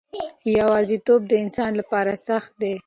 یوازیتوب 0.57 1.21
د 1.27 1.33
انسان 1.43 1.71
لپاره 1.79 2.11
سخت 2.27 2.51
دی. 2.61 2.75